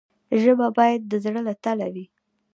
[0.41, 2.05] ژبه باید د زړه له تله وي.